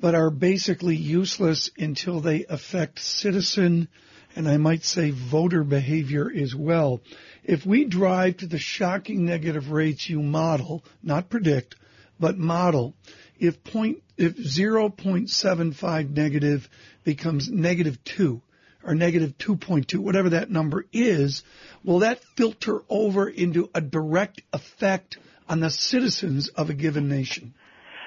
[0.00, 3.88] but are basically useless until they affect citizen
[4.36, 7.00] and I might say voter behavior as well.
[7.42, 11.74] If we drive to the shocking negative rates you model, not predict,
[12.20, 12.94] but model,
[13.38, 16.68] if point, if 0.75 negative
[17.02, 18.42] becomes negative 2,
[18.86, 21.42] or negative 2.2, whatever that number is,
[21.84, 25.18] will that filter over into a direct effect
[25.48, 27.54] on the citizens of a given nation?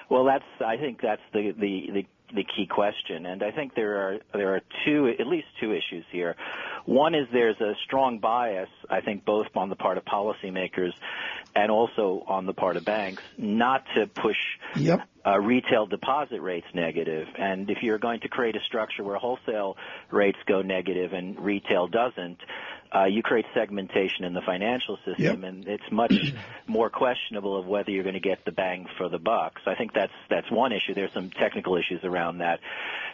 [0.10, 3.98] Well, that's I think that's the the the, the key question, and I think there
[3.98, 6.36] are there are two at least two issues here.
[6.86, 10.94] One is there's a strong bias, I think, both on the part of policymakers
[11.56, 14.38] and also on the part of banks, not to push
[14.76, 15.08] yep.
[15.26, 17.28] uh, retail deposit rates negative.
[17.38, 19.78] And if you're going to create a structure where wholesale
[20.12, 22.38] rates go negative and retail doesn't,
[22.94, 25.44] uh, you create segmentation in the financial system, yep.
[25.44, 26.14] and it's much
[26.68, 29.60] more questionable of whether you're going to get the bang for the buck.
[29.64, 30.96] So I think that's that's one issue.
[30.96, 32.60] There's some technical issues around that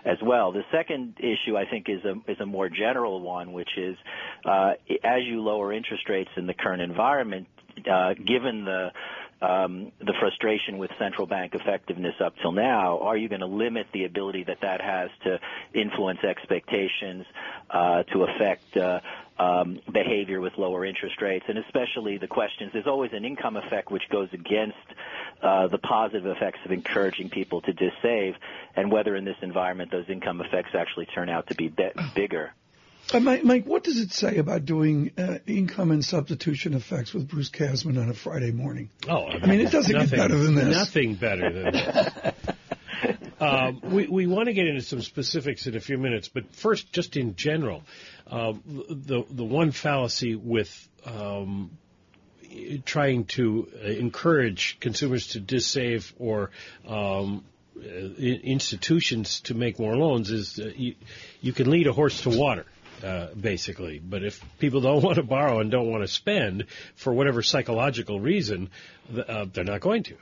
[0.06, 0.54] as well.
[0.54, 3.98] The second issue I think is a is a more general one, which is
[4.46, 7.48] uh, as you lower interest rates in the current environment,
[7.90, 8.92] uh, given the
[9.42, 13.88] um, the frustration with central bank effectiveness up till now, are you going to limit
[13.94, 15.40] the ability that that has to
[15.74, 17.26] influence expectations,
[17.70, 19.02] uh, to affect uh,
[19.38, 22.72] um, behavior with lower interest rates, and especially the questions.
[22.74, 24.78] There's always an income effect which goes against
[25.42, 28.36] uh, the positive effects of encouraging people to dissave,
[28.76, 32.54] and whether in this environment those income effects actually turn out to be, be- bigger.
[33.14, 37.28] Uh, Mike, Mike, what does it say about doing uh, income and substitution effects with
[37.28, 38.90] Bruce Kasman on a Friday morning?
[39.08, 40.76] Oh, I mean, it doesn't nothing, get better than this.
[40.76, 42.14] Nothing better than this.
[43.40, 46.92] um, we we want to get into some specifics in a few minutes, but first,
[46.92, 47.84] just in general,
[48.28, 51.78] um, the the one fallacy with um,
[52.86, 56.50] trying to encourage consumers to dissave or
[56.88, 57.44] um,
[58.18, 60.96] institutions to make more loans is uh, you,
[61.42, 62.66] you can lead a horse to water.
[63.04, 64.00] Uh, basically.
[64.00, 68.20] But if people don't want to borrow and don't want to spend for whatever psychological
[68.20, 68.70] reason,
[69.28, 70.16] uh, they're not going to.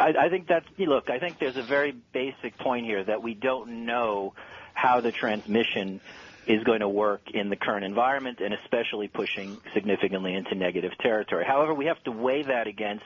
[0.00, 1.10] I, I think that's look.
[1.10, 4.34] I think there's a very basic point here that we don't know
[4.74, 6.00] how the transmission
[6.46, 11.44] is going to work in the current environment and especially pushing significantly into negative territory.
[11.44, 13.04] However, we have to weigh that against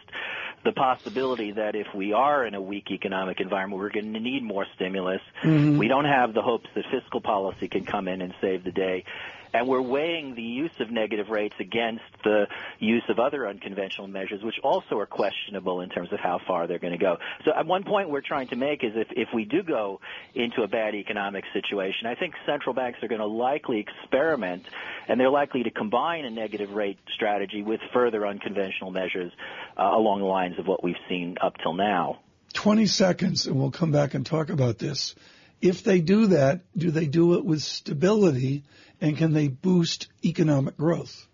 [0.64, 4.42] the possibility that if we are in a weak economic environment, we're going to need
[4.42, 5.22] more stimulus.
[5.42, 5.78] Mm-hmm.
[5.78, 9.04] We don't have the hopes that fiscal policy can come in and save the day
[9.52, 12.46] and we're weighing the use of negative rates against the
[12.78, 16.78] use of other unconventional measures, which also are questionable in terms of how far they're
[16.78, 17.16] going to go.
[17.44, 20.00] So at one point we're trying to make is if, if we do go
[20.34, 24.66] into a bad economic situation, I think central banks are going to likely experiment
[25.08, 29.32] and they're likely to combine a negative rate strategy with further unconventional measures
[29.76, 32.20] uh, along the lines of what we've seen up till now.
[32.52, 35.14] 20 seconds and we'll come back and talk about this.
[35.60, 38.64] If they do that, do they do it with stability
[39.00, 41.26] and can they boost economic growth?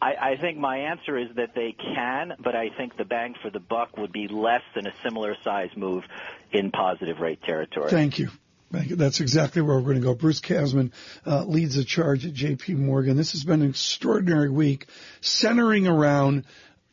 [0.00, 3.50] I, I think my answer is that they can, but I think the bang for
[3.50, 6.04] the buck would be less than a similar size move
[6.52, 7.90] in positive rate territory.
[7.90, 8.28] Thank you.
[8.70, 8.96] Thank you.
[8.96, 10.14] That's exactly where we're going to go.
[10.14, 10.90] Bruce Kasman
[11.24, 12.74] uh, leads the charge at J.P.
[12.74, 13.16] Morgan.
[13.16, 14.88] This has been an extraordinary week
[15.20, 16.44] centering around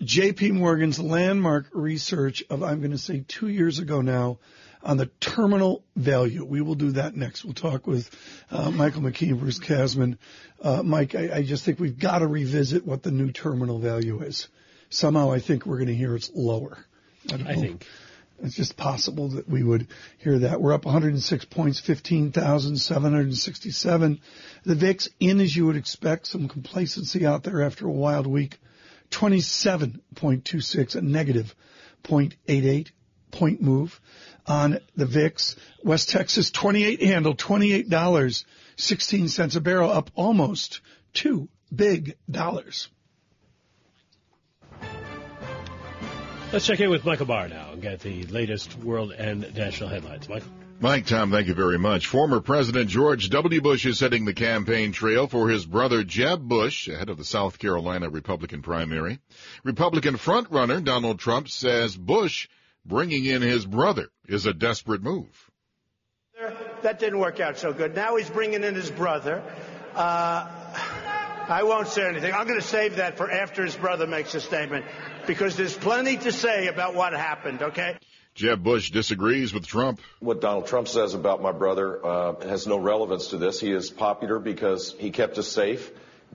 [0.01, 0.51] J.P.
[0.51, 4.37] Morgan's landmark research of, I'm going to say, two years ago now
[4.83, 6.43] on the terminal value.
[6.43, 7.43] We will do that next.
[7.43, 8.09] We'll talk with
[8.49, 10.17] uh, Michael McKee Bruce Kasman.
[10.61, 14.21] Uh, Mike, I, I, just think we've got to revisit what the new terminal value
[14.21, 14.47] is.
[14.89, 16.85] Somehow I think we're going to hear it's lower.
[17.31, 17.85] I, I think.
[18.43, 20.59] It's just possible that we would hear that.
[20.59, 24.19] We're up 106 points, 15,767.
[24.63, 28.57] The VIX in as you would expect, some complacency out there after a wild week.
[29.11, 31.53] 27.26, a negative
[32.03, 32.89] 0.88.
[33.29, 34.01] point move
[34.47, 35.55] on the VIX.
[35.83, 40.81] West Texas 28 handle, $28, 16 cents a barrel, up almost
[41.13, 42.89] two big dollars.
[46.51, 50.27] Let's check in with Michael Barr now and get the latest world and national headlines.
[50.27, 50.49] Michael.
[50.81, 52.07] Mike, Tom, thank you very much.
[52.07, 53.61] Former President George W.
[53.61, 57.59] Bush is setting the campaign trail for his brother Jeb Bush ahead of the South
[57.59, 59.19] Carolina Republican primary.
[59.63, 62.47] Republican frontrunner Donald Trump says Bush
[62.85, 65.51] bringing in his brother is a desperate move.
[66.81, 67.95] That didn't work out so good.
[67.95, 69.43] Now he's bringing in his brother.
[69.93, 70.47] Uh,
[71.47, 72.33] I won't say anything.
[72.33, 74.85] I'm going to save that for after his brother makes a statement
[75.27, 77.97] because there's plenty to say about what happened, okay?
[78.33, 79.99] Jeb Bush disagrees with Trump.
[80.19, 83.59] What Donald Trump says about my brother uh, has no relevance to this.
[83.59, 85.91] He is popular because he kept us safe.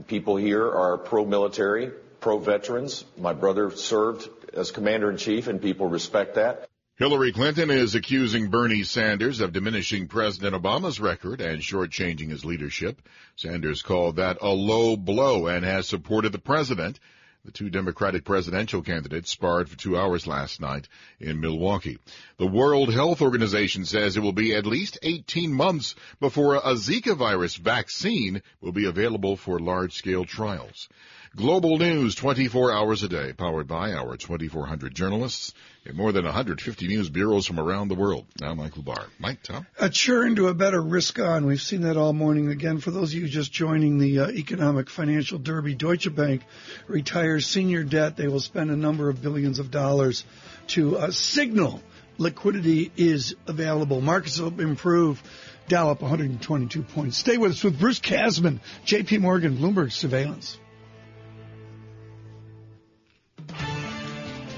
[0.06, 1.90] People here are pro-military,
[2.26, 3.04] pro-veterans.
[3.16, 6.68] My brother served as commander in chief, and people respect that.
[6.96, 13.00] Hillary Clinton is accusing Bernie Sanders of diminishing President Obama's record and shortchanging his leadership.
[13.36, 16.98] Sanders called that a low blow and has supported the president.
[17.44, 20.88] The two Democratic presidential candidates sparred for two hours last night
[21.20, 21.98] in Milwaukee.
[22.38, 27.16] The World Health Organization says it will be at least 18 months before a Zika
[27.16, 30.88] virus vaccine will be available for large-scale trials.
[31.36, 35.52] Global news 24 hours a day, powered by our 2,400 journalists
[35.84, 38.24] in more than 150 news bureaus from around the world.
[38.40, 39.04] Now, Michael Barr.
[39.18, 39.66] Mike, Tom?
[39.78, 41.44] A churn to a better risk on.
[41.44, 42.48] We've seen that all morning.
[42.48, 46.42] Again, for those of you just joining the uh, economic financial derby, Deutsche Bank
[46.86, 48.16] retires senior debt.
[48.16, 50.24] They will spend a number of billions of dollars
[50.68, 51.82] to uh, signal
[52.16, 54.00] liquidity is available.
[54.00, 55.22] Markets will improve.
[55.68, 57.18] Dow up 122 points.
[57.18, 60.58] Stay with us with Bruce Kasman, JP Morgan, Bloomberg Surveillance.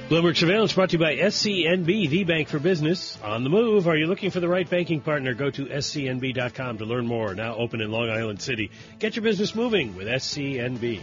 [0.08, 3.18] Bloomberg Surveillance brought to you by SCNB, the bank for business.
[3.22, 3.86] On the move.
[3.86, 5.34] Are you looking for the right banking partner?
[5.34, 7.34] Go to scnb.com to learn more.
[7.34, 8.70] Now open in Long Island City.
[8.98, 11.02] Get your business moving with SCNB.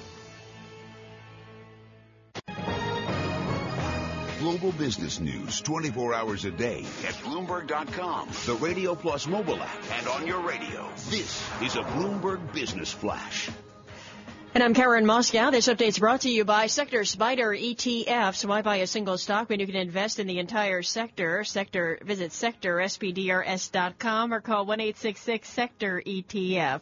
[4.40, 10.08] Global business news 24 hours a day at Bloomberg.com, the Radio Plus mobile app, and
[10.08, 10.90] on your radio.
[11.10, 13.52] This is a Bloomberg Business Flash.
[14.56, 15.52] And I'm Karen Moskow.
[15.52, 18.46] This update is brought to you by Sector SPDR ETFs.
[18.46, 21.44] Why buy a single stock when you can invest in the entire sector?
[21.44, 26.80] Sector, visit sectorspdrs.com or call 1-866-SECTOR ETF.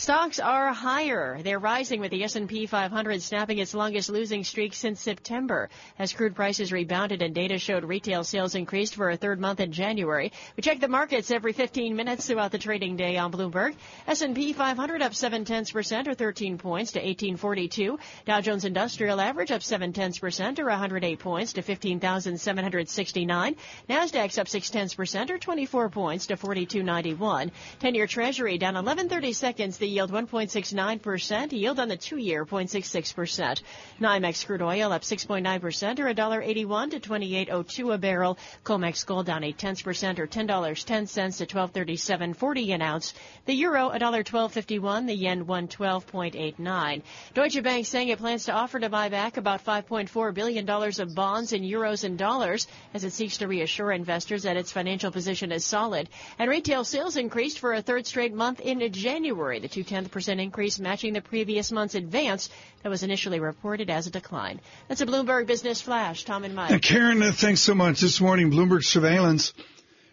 [0.00, 1.42] Stocks are higher.
[1.42, 6.34] They're rising with the S&P 500 snapping its longest losing streak since September as crude
[6.34, 10.32] prices rebounded and data showed retail sales increased for a third month in January.
[10.56, 13.74] We check the markets every 15 minutes throughout the trading day on Bloomberg.
[14.06, 17.98] S&P 500 up 7 tenths percent or 13 points to 1842.
[18.24, 23.56] Dow Jones Industrial Average up 7 tenths percent or 108 points to 15,769.
[23.90, 27.52] Nasdaq's up 6 tenths percent or 24 points to 4291.
[27.80, 29.76] 10-year Treasury down 1130 seconds.
[29.76, 31.52] The yield 1.69%.
[31.52, 33.62] Yield on the two-year 0.66%.
[34.00, 38.38] NYMEX crude oil up 6.9% or $1.81 to 28.02 a barrel.
[38.64, 43.14] COMEX gold down 8 tenths percent or $10.10 to 1237.40 an ounce.
[43.46, 45.06] The euro $1.1251.
[45.06, 47.02] The yen 112.89.
[47.34, 51.52] Deutsche Bank saying it plans to offer to buy back about $5.4 billion of bonds
[51.52, 55.64] in euros and dollars as it seeks to reassure investors that its financial position is
[55.64, 56.08] solid.
[56.38, 59.58] And retail sales increased for a third straight month in January.
[59.58, 62.50] The two tenth percent increase matching the previous month's advance
[62.82, 64.60] that was initially reported as a decline.
[64.88, 66.24] That's a Bloomberg Business Flash.
[66.24, 66.82] Tom and Mike.
[66.82, 68.00] Karen, uh, thanks so much.
[68.00, 69.52] This morning, Bloomberg Surveillance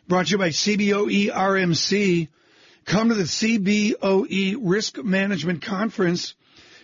[0.07, 2.29] brought to you by CBOE RMC.
[2.85, 6.35] Come to the CBOE Risk Management Conference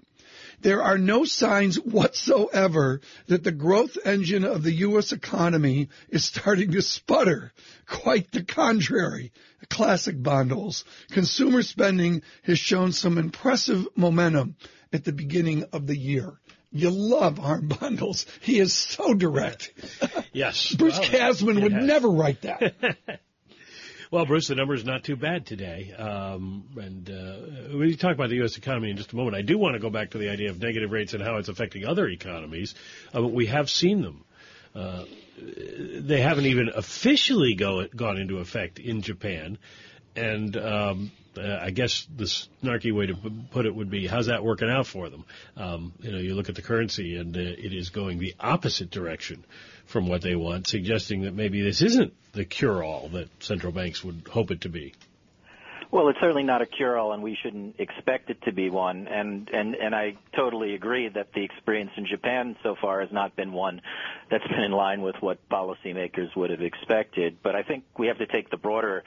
[0.62, 5.12] there are no signs whatsoever that the growth engine of the U.S.
[5.12, 7.54] economy is starting to sputter.
[7.86, 9.32] Quite the contrary.
[9.69, 10.84] Classic Bandholz.
[11.12, 14.56] Consumer spending has shown some impressive momentum
[14.91, 16.40] at the beginning of the year.
[16.71, 18.25] You love Harm Bandholz.
[18.42, 19.71] He is so direct.
[20.34, 20.75] Yes.
[20.77, 21.84] Bruce well, Kasman would yes.
[21.84, 22.75] never write that.
[24.12, 25.94] Well, Bruce, the number is not too bad today.
[25.94, 28.58] Um, and uh, we talk about the U.S.
[28.58, 29.36] economy in just a moment.
[29.36, 31.48] I do want to go back to the idea of negative rates and how it's
[31.48, 32.74] affecting other economies.
[33.16, 34.24] Uh, we have seen them.
[34.74, 35.04] Uh,
[35.38, 39.60] they haven't even officially go, gone into effect in Japan.
[40.16, 43.15] And um, uh, I guess the snarky way to
[43.52, 45.25] put it would be, how's that working out for them?
[45.58, 48.92] Um, you know, you look at the currency, and uh, it is going the opposite
[48.92, 49.44] direction
[49.85, 54.27] from what they want, suggesting that maybe this isn't the cure-all that central banks would
[54.29, 54.94] hope it to be.
[55.92, 59.08] Well, it's certainly not a cure-all, and we shouldn't expect it to be one.
[59.08, 63.35] And and and I totally agree that the experience in Japan so far has not
[63.35, 63.81] been one
[64.29, 67.37] that's been in line with what policymakers would have expected.
[67.42, 69.04] But I think we have to take the broader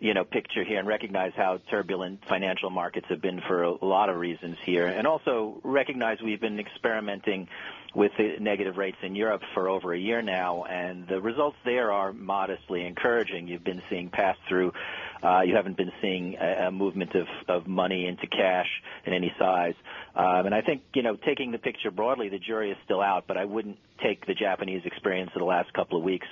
[0.00, 4.08] you know, picture here and recognize how turbulent financial markets have been for a lot
[4.08, 7.46] of reasons here, and also recognize we've been experimenting
[7.94, 12.14] with negative rates in Europe for over a year now, and the results there are
[12.14, 13.46] modestly encouraging.
[13.46, 14.72] You've been seeing pass through.
[15.22, 18.68] Uh, you haven't been seeing a, a movement of, of money into cash
[19.04, 19.74] in any size.
[20.14, 23.24] Um, and I think, you know, taking the picture broadly, the jury is still out,
[23.26, 26.26] but I wouldn't take the Japanese experience of the last couple of weeks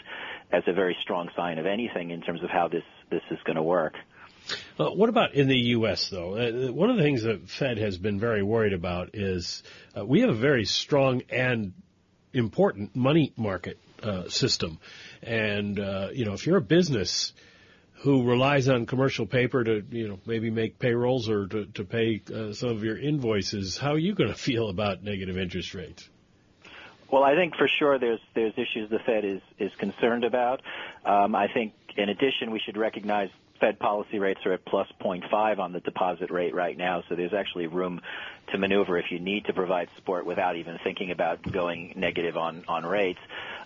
[0.51, 3.57] as a very strong sign of anything in terms of how this this is going
[3.57, 3.95] to work.
[4.79, 6.09] Uh, what about in the U.S.
[6.09, 6.37] though?
[6.37, 9.63] Uh, one of the things that Fed has been very worried about is
[9.97, 11.75] uh, we have a very strong and
[12.33, 14.79] important money market uh, system,
[15.23, 17.33] and uh, you know if you're a business
[18.01, 22.21] who relies on commercial paper to you know maybe make payrolls or to, to pay
[22.33, 26.09] uh, some of your invoices, how are you going to feel about negative interest rates?
[27.11, 30.61] Well, I think for sure there's there's issues the Fed is is concerned about.
[31.05, 33.31] Um, I think in addition we should recognize
[33.61, 37.35] Fed policy rates are at plus 0.5 on the deposit rate right now, so there's
[37.35, 38.01] actually room
[38.53, 42.65] to maneuver if you need to provide support without even thinking about going negative on
[42.69, 43.19] on rates.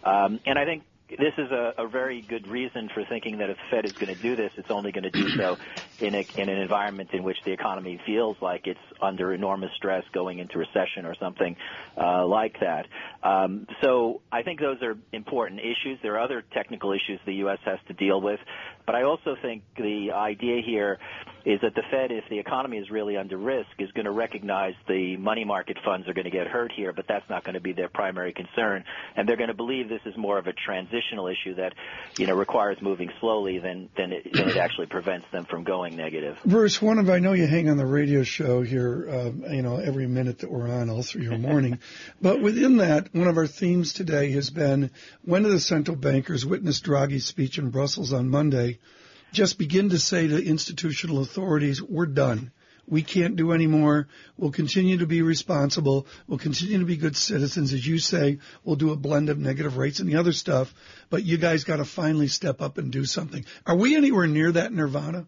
[0.04, 0.84] Um, and I think
[1.18, 4.14] this is a, a very good reason for thinking that if the Fed is going
[4.14, 5.56] to do this, it's only going to do so
[6.00, 10.04] in, a, in an environment in which the economy feels like it's under enormous stress
[10.12, 11.56] going into recession or something
[11.96, 12.86] uh, like that.
[13.22, 15.98] Um, so I think those are important issues.
[16.02, 17.58] There are other technical issues the U.S.
[17.64, 18.40] has to deal with,
[18.86, 20.98] but I also think the idea here
[21.44, 24.74] is that the Fed, if the economy is really under risk, is going to recognize
[24.86, 27.60] the money market funds are going to get hurt here, but that's not going to
[27.60, 28.84] be their primary concern,
[29.16, 31.74] and they're going to believe this is more of a transitional issue that,
[32.16, 35.96] you know, requires moving slowly than than it, than it actually prevents them from going
[35.96, 36.38] negative.
[36.44, 39.76] Bruce, one of I know you hang on the radio show here, uh, you know,
[39.76, 41.78] every minute that we're on all through your morning,
[42.20, 44.90] but within that, one of our themes today has been
[45.24, 48.78] when do the central bankers witness Draghi's speech in Brussels on Monday?
[49.32, 52.52] Just begin to say to institutional authorities, we're done.
[52.86, 54.08] We can't do any more.
[54.36, 56.06] We'll continue to be responsible.
[56.26, 57.72] We'll continue to be good citizens.
[57.72, 60.74] As you say, we'll do a blend of negative rates and the other stuff,
[61.08, 63.44] but you guys got to finally step up and do something.
[63.66, 65.26] Are we anywhere near that nirvana?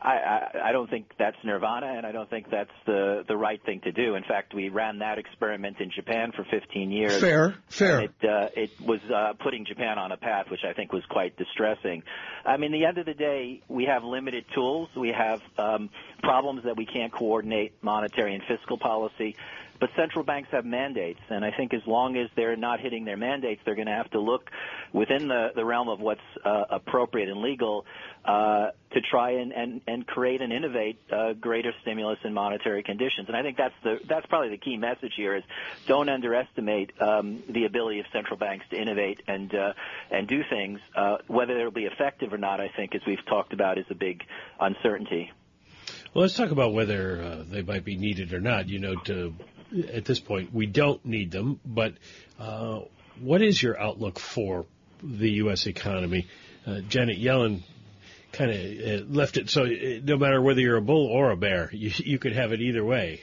[0.00, 3.60] I, I, I don't think that's nirvana, and I don't think that's the the right
[3.64, 4.14] thing to do.
[4.14, 7.20] In fact, we ran that experiment in Japan for 15 years.
[7.20, 8.02] Fair, fair.
[8.02, 11.36] It uh, it was uh, putting Japan on a path which I think was quite
[11.36, 12.02] distressing.
[12.44, 14.88] I mean, the end of the day, we have limited tools.
[14.96, 15.90] We have um,
[16.22, 19.36] problems that we can't coordinate monetary and fiscal policy.
[19.80, 23.16] But central banks have mandates, and I think as long as they're not hitting their
[23.16, 24.50] mandates, they're going to have to look
[24.92, 27.86] within the, the realm of what's uh, appropriate and legal
[28.24, 33.28] uh, to try and, and, and create and innovate uh, greater stimulus and monetary conditions.
[33.28, 35.44] And I think that's the that's probably the key message here is
[35.86, 39.72] don't underestimate um, the ability of central banks to innovate and uh,
[40.10, 40.80] and do things.
[40.96, 43.94] Uh, whether they'll be effective or not, I think, as we've talked about, is a
[43.94, 44.22] big
[44.58, 45.30] uncertainty.
[46.14, 48.68] Well, let's talk about whether uh, they might be needed or not.
[48.68, 49.34] You know, to
[49.92, 51.60] at this point, we don't need them.
[51.64, 51.94] But
[52.38, 52.80] uh,
[53.20, 54.66] what is your outlook for
[55.02, 55.66] the U.S.
[55.66, 56.26] economy?
[56.66, 57.62] Uh, Janet Yellen
[58.32, 59.68] kind of uh, left it so uh,
[60.02, 62.84] no matter whether you're a bull or a bear, you, you could have it either
[62.84, 63.20] way.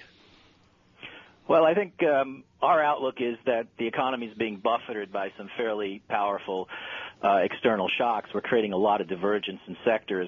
[1.48, 5.48] Well, I think um, our outlook is that the economy is being buffeted by some
[5.56, 6.68] fairly powerful
[7.24, 8.30] uh, external shocks.
[8.34, 10.28] We're creating a lot of divergence in sectors.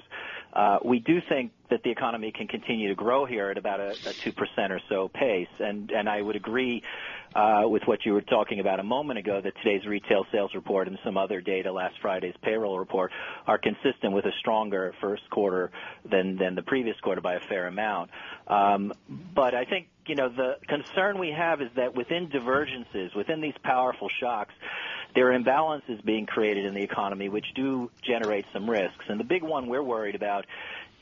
[0.52, 3.90] Uh, we do think that the economy can continue to grow here at about a,
[3.90, 5.48] a 2% or so pace.
[5.58, 6.82] And, and I would agree
[7.34, 10.88] uh, with what you were talking about a moment ago that today's retail sales report
[10.88, 13.12] and some other data, last Friday's payroll report,
[13.46, 15.70] are consistent with a stronger first quarter
[16.10, 18.10] than, than the previous quarter by a fair amount.
[18.46, 18.92] Um,
[19.34, 23.54] but I think you know the concern we have is that within divergences, within these
[23.62, 24.54] powerful shocks,
[25.14, 29.04] there are imbalances being created in the economy which do generate some risks.
[29.08, 30.46] And the big one we're worried about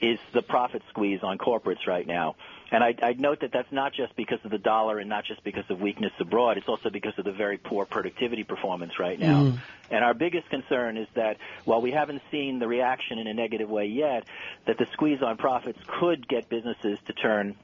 [0.01, 2.37] is the profit squeeze on corporates right now.
[2.71, 5.43] And I, I'd note that that's not just because of the dollar and not just
[5.45, 6.59] because of weakness abroad.
[6.59, 9.45] It's also because of the very poor productivity performance right now.
[9.45, 9.59] Mm.
[9.91, 13.71] And our biggest concern is that while we haven't seen the reaction in a negative
[13.71, 14.27] way yet,
[14.67, 17.57] that the squeeze on profits could get businesses to turn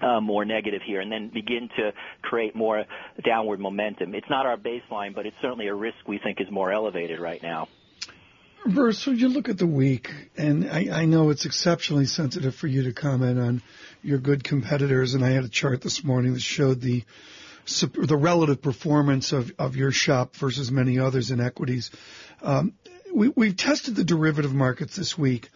[0.00, 1.92] uh, more negative here and then begin to
[2.22, 2.84] create more
[3.24, 4.14] downward momentum.
[4.14, 7.42] It's not our baseline, but it's certainly a risk we think is more elevated right
[7.42, 7.68] now.
[8.66, 12.66] Bruce, when you look at the week, and I, I know it's exceptionally sensitive for
[12.66, 13.62] you to comment on
[14.02, 17.04] your good competitors, and I had a chart this morning that showed the
[17.66, 21.90] the relative performance of, of your shop versus many others in equities.
[22.42, 22.74] Um,
[23.12, 25.48] we, we've tested the derivative markets this week.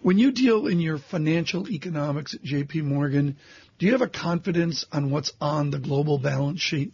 [0.00, 3.36] When you deal in your financial economics at JP Morgan,
[3.82, 6.92] do you have a confidence on what's on the global balance sheet?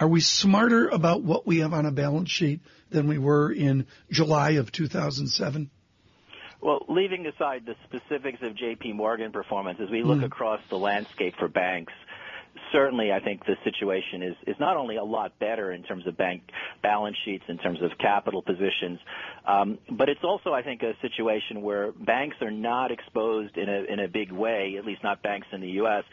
[0.00, 3.86] Are we smarter about what we have on a balance sheet than we were in
[4.10, 5.70] July of 2007?
[6.62, 10.24] Well, leaving aside the specifics of JP Morgan performance, as we look Mm.
[10.24, 11.92] across the landscape for banks,
[12.72, 16.16] certainly I think the situation is, is not only a lot better in terms of
[16.16, 16.42] bank
[16.82, 18.98] balance sheets, in terms of capital positions,
[19.46, 23.84] um, but it's also, I think, a situation where banks are not exposed in a,
[23.92, 26.04] in a big way, at least not banks in the U.S.,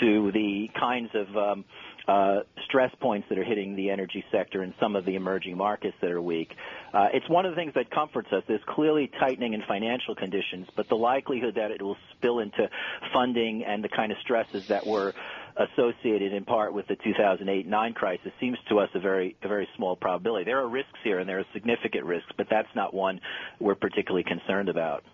[0.00, 1.64] to the kinds of um,
[2.08, 5.96] uh, stress points that are hitting the energy sector and some of the emerging markets
[6.00, 6.54] that are weak.
[6.92, 8.42] Uh, it's one of the things that comforts us.
[8.48, 12.68] There's clearly tightening in financial conditions, but the likelihood that it will spill into
[13.12, 15.14] funding and the kind of stresses that were
[15.56, 19.96] associated in part with the 2008-9 crisis seems to us a very a very small
[19.96, 20.44] probability.
[20.44, 23.20] There are risks here, and there are significant risks, but that's not one
[23.60, 25.04] we're particularly concerned about.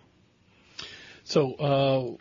[1.23, 2.17] So,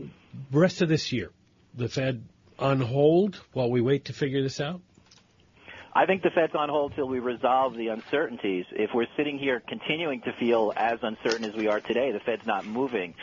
[0.00, 0.06] uh,
[0.52, 1.30] rest of this year,
[1.74, 2.24] the Fed
[2.58, 4.80] on hold while we wait to figure this out?
[5.94, 8.64] I think the Fed's on hold till we resolve the uncertainties.
[8.70, 12.46] If we're sitting here continuing to feel as uncertain as we are today, the Fed's
[12.46, 13.14] not moving.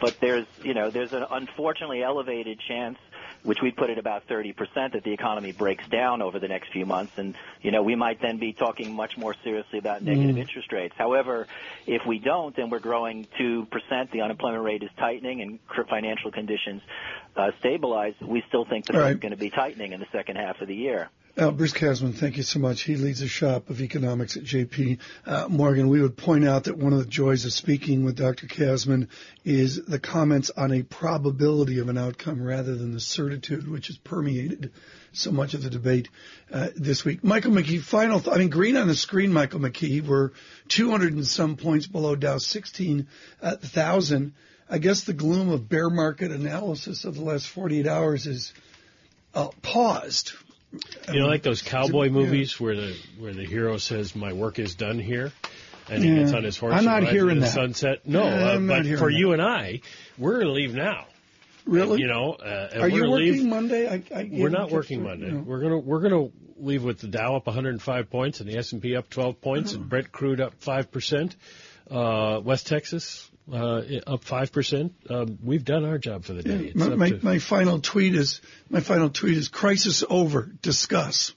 [0.00, 2.96] But there's, you know, there's an unfortunately elevated chance
[3.42, 4.54] which we put at about 30%
[4.92, 7.12] that the economy breaks down over the next few months.
[7.16, 10.40] And you know we might then be talking much more seriously about negative Mm.
[10.40, 10.94] interest rates.
[10.96, 11.46] However
[11.86, 16.30] if we don't and we're growing 2% the unemployment rate is tightening and cr- financial
[16.30, 16.82] conditions
[17.36, 19.20] uh, stabilize we still think the Fed's right.
[19.20, 22.36] going to be tightening in the second half of the year Uh, Bruce Kasman, thank
[22.36, 22.82] you so much.
[22.82, 25.88] He leads a shop of economics at JP uh, Morgan.
[25.88, 28.46] We would point out that one of the joys of speaking with Dr.
[28.46, 29.08] Kasman
[29.42, 33.96] is the comments on a probability of an outcome rather than the certitude, which has
[33.96, 34.72] permeated
[35.12, 36.10] so much of the debate
[36.52, 37.24] uh, this week.
[37.24, 40.32] Michael McKee, final I mean, green on the screen, Michael McKee, we're
[40.68, 44.34] 200 and some points below Dow 16,000.
[44.68, 48.52] I guess the gloom of bear market analysis of the last 48 hours is
[49.34, 50.32] uh, paused.
[51.12, 52.10] You know, like those cowboy Yeah.
[52.12, 55.32] movies where the where the hero says, "My work is done here,"
[55.90, 56.72] and he gets on his horse.
[56.72, 57.48] I'm and not hearing that.
[57.50, 58.00] sunset.
[58.06, 59.16] No, Yeah, uh, not but for that.
[59.18, 59.80] you and I,
[60.16, 61.06] we're to leave now.
[61.66, 62.00] Really?
[62.00, 63.86] You know, uh, Are you working leave- Monday?
[63.88, 65.30] I, I We're haven't working Monday.
[65.30, 65.40] no.
[65.40, 68.80] We're gonna we're gonna leave with the Dow up 105 points and the S and
[68.80, 71.36] P up 12 points and Brent crude up five percent.
[71.90, 74.92] Uh, West Texas uh, up five percent.
[75.08, 76.66] Um, we've done our job for the day.
[76.66, 80.50] It's My, my, to- my final tweet is my final tweet is crisis over.
[80.60, 81.32] Discuss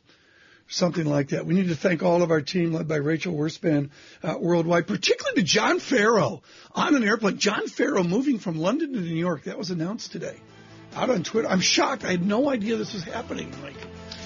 [0.68, 1.46] something like that.
[1.46, 3.90] We need to thank all of our team led by Rachel Wurspan
[4.24, 6.42] uh, worldwide, particularly to John Fraher
[6.74, 7.38] on an airplane.
[7.38, 9.44] John Fraher moving from London to New York.
[9.44, 10.36] That was announced today.
[10.96, 11.48] Out on Twitter.
[11.50, 12.06] I'm shocked.
[12.06, 13.54] I had no idea this was happening.
[13.62, 13.76] Like,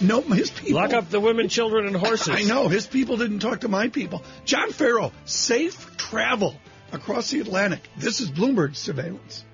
[0.02, 0.76] no, his people.
[0.80, 2.30] Lock up the women, children, and horses.
[2.30, 2.68] I know.
[2.68, 4.24] His people didn't talk to my people.
[4.46, 6.56] John Fraher, safe travel
[6.92, 7.82] across the Atlantic.
[7.98, 9.46] This is Bloomberg surveillance.